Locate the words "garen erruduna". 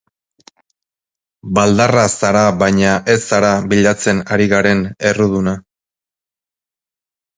4.55-5.55